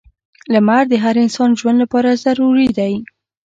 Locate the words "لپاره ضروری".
1.83-2.67